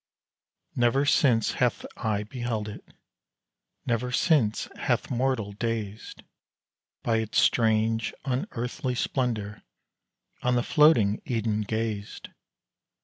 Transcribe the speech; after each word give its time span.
Never 0.75 1.05
since 1.05 1.51
hath 1.61 1.85
eye 1.95 2.23
beheld 2.23 2.67
it 2.67 2.83
never 3.85 4.11
since 4.11 4.67
hath 4.77 5.11
mortal, 5.11 5.51
dazed 5.51 6.23
By 7.03 7.17
its 7.17 7.37
strange, 7.39 8.11
unearthly 8.25 8.95
splendour, 8.95 9.61
on 10.41 10.55
the 10.55 10.63
floating 10.63 11.21
Eden 11.25 11.61
gazed! 11.61 12.29